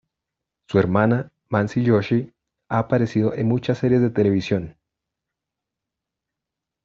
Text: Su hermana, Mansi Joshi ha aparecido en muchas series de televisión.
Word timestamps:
Su 0.67 0.79
hermana, 0.79 1.31
Mansi 1.49 1.85
Joshi 1.87 2.33
ha 2.69 2.79
aparecido 2.79 3.35
en 3.35 3.47
muchas 3.47 3.77
series 3.77 4.01
de 4.01 4.09
televisión. 4.09 4.75